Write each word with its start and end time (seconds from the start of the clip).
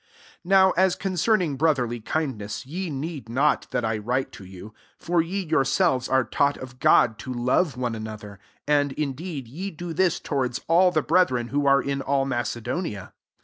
9 0.43 0.49
NOW 0.49 0.71
as 0.77 0.95
concerning 0.95 1.57
bro 1.57 1.75
therly 1.75 2.03
kindness, 2.03 2.65
ye 2.65 2.89
need 2.89 3.29
not 3.29 3.69
that 3.69 3.85
I 3.85 3.99
write 3.99 4.31
to 4.31 4.43
you: 4.45 4.73
for 4.97 5.21
ye 5.21 5.43
your 5.45 5.63
selves 5.63 6.09
are 6.09 6.23
taught 6.23 6.57
of 6.57 6.79
God 6.79 7.19
to 7.19 7.31
love 7.31 7.77
one 7.77 7.93
another: 7.93 8.39
10 8.65 8.89
apd 8.89 8.93
in 8.93 9.13
deed 9.13 9.47
ye 9.47 9.69
do 9.69 9.93
this 9.93 10.19
towards 10.19 10.59
all 10.67 10.89
the 10.89 11.03
brethren 11.03 11.49
who 11.49 11.67
are 11.67 11.83
in 11.83 12.01
all 12.01 12.25
Mace 12.25 12.55
donia. 12.55 13.11